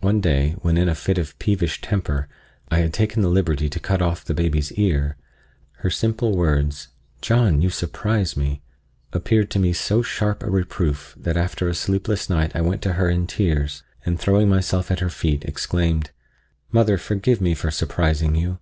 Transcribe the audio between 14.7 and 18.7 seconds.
at her feet, exclaimed: "Mother, forgive me for surprising you."